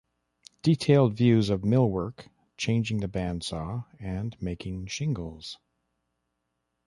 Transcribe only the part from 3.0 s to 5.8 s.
the bandsaw, and making shingles.